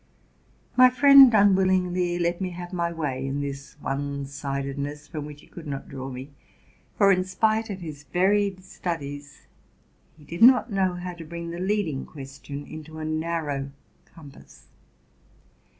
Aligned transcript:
My 0.75 0.89
friend 0.89 1.31
unwil 1.31 1.67
lingly 1.67 2.17
let 2.17 2.41
me 2.41 2.49
have 2.49 2.73
my 2.73 2.91
way 2.91 3.23
in 3.27 3.39
this 3.41 3.79
one 3.81 4.25
sidedness, 4.25 5.07
from 5.07 5.27
which 5.27 5.41
he 5.41 5.45
could 5.45 5.67
not 5.67 5.87
draw 5.89 6.09
me; 6.09 6.31
for, 6.97 7.11
in 7.11 7.23
spite 7.23 7.69
of 7.69 7.81
his 7.81 8.03
varied 8.05 8.63
studies, 8.63 9.45
he 10.17 10.23
did 10.25 10.41
not 10.41 10.71
know 10.73 10.95
how 10.95 11.13
to 11.13 11.23
bring 11.23 11.51
the 11.51 11.59
leading 11.59 12.07
question 12.07 12.65
into 12.65 12.97
a 12.97 13.05
narrow 13.05 13.69
compass. 14.05 14.69